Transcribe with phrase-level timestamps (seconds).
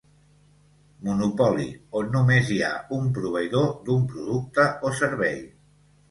[1.07, 1.65] Monopoli,
[1.99, 5.37] on només hi ha un proveïdor d'un producte o servei.